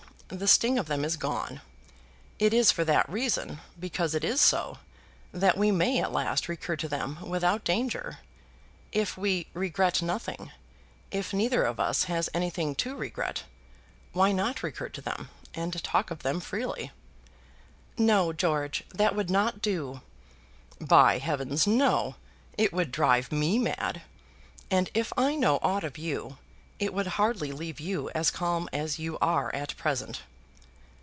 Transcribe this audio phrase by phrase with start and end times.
[0.33, 1.59] The sting of them is gone.
[2.39, 4.77] It is for that reason, because it is so,
[5.33, 8.19] that we may at last recur to them without danger.
[8.93, 10.53] If we regret nothing,
[11.11, 13.43] if neither of us has anything to regret,
[14.13, 16.91] why not recur to them, and talk of them freely?"
[17.97, 19.99] "No, George; that would not do."
[20.79, 22.15] "By heavens, no!
[22.57, 24.01] It would drive me mad;
[24.71, 26.37] and if I know aught of you,
[26.81, 30.23] it would hardly leave you as calm as you are at present."